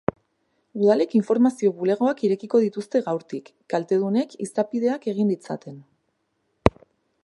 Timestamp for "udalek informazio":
0.85-1.71